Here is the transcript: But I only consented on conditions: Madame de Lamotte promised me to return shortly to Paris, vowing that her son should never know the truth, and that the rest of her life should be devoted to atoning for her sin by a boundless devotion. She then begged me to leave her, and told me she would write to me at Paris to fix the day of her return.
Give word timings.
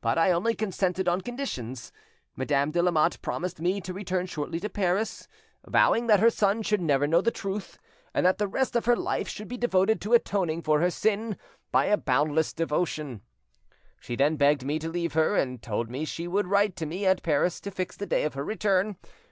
But 0.00 0.18
I 0.18 0.32
only 0.32 0.56
consented 0.56 1.06
on 1.08 1.20
conditions: 1.20 1.92
Madame 2.34 2.72
de 2.72 2.82
Lamotte 2.82 3.22
promised 3.22 3.60
me 3.60 3.80
to 3.82 3.92
return 3.94 4.26
shortly 4.26 4.58
to 4.58 4.68
Paris, 4.68 5.28
vowing 5.64 6.08
that 6.08 6.18
her 6.18 6.30
son 6.30 6.62
should 6.64 6.80
never 6.80 7.06
know 7.06 7.20
the 7.20 7.30
truth, 7.30 7.78
and 8.12 8.26
that 8.26 8.38
the 8.38 8.48
rest 8.48 8.74
of 8.74 8.86
her 8.86 8.96
life 8.96 9.28
should 9.28 9.46
be 9.46 9.56
devoted 9.56 10.00
to 10.00 10.14
atoning 10.14 10.62
for 10.62 10.80
her 10.80 10.90
sin 10.90 11.36
by 11.70 11.84
a 11.84 11.96
boundless 11.96 12.52
devotion. 12.52 13.20
She 14.00 14.16
then 14.16 14.34
begged 14.34 14.64
me 14.64 14.80
to 14.80 14.88
leave 14.88 15.12
her, 15.12 15.36
and 15.36 15.62
told 15.62 15.88
me 15.88 16.04
she 16.04 16.26
would 16.26 16.48
write 16.48 16.74
to 16.74 16.86
me 16.86 17.06
at 17.06 17.22
Paris 17.22 17.60
to 17.60 17.70
fix 17.70 17.94
the 17.96 18.04
day 18.04 18.24
of 18.24 18.34
her 18.34 18.44
return. 18.44 18.96